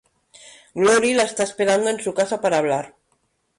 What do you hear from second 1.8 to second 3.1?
en su casa para hablar.